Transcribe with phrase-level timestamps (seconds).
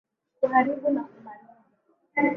[0.37, 1.63] Kuharibu na kumaliza.